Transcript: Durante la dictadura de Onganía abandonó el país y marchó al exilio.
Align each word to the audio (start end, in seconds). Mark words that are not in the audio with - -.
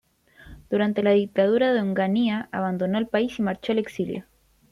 Durante 0.71 1.03
la 1.03 1.11
dictadura 1.11 1.73
de 1.73 1.79
Onganía 1.79 2.49
abandonó 2.51 2.97
el 2.97 3.05
país 3.05 3.37
y 3.37 3.43
marchó 3.43 3.71
al 3.71 3.77
exilio. 3.77 4.25